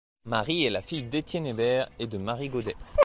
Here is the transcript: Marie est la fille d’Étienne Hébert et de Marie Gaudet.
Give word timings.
Marie 0.25 0.63
est 0.65 0.71
la 0.71 0.81
fille 0.81 1.03
d’Étienne 1.03 1.45
Hébert 1.45 1.87
et 1.99 2.07
de 2.07 2.17
Marie 2.17 2.49
Gaudet. 2.49 2.75